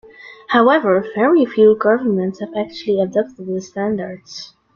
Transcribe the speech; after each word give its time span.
However, 0.47 1.05
very 1.13 1.45
few 1.45 1.75
governments 1.75 2.39
have 2.39 2.55
actually 2.57 2.99
adopted 3.01 3.45
the 3.45 3.61
standards. 3.61 4.55